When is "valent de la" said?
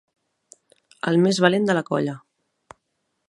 1.45-1.83